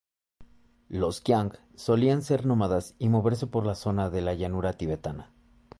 Los 0.89 1.21
qiang 1.21 1.51
solían 1.75 2.23
ser 2.23 2.47
nómadas 2.47 2.95
y 2.97 3.07
moverse 3.09 3.45
por 3.45 3.67
la 3.67 3.75
zona 3.75 4.09
de 4.09 4.21
la 4.21 4.33
llanura 4.33 4.73
tibetana. 4.73 5.31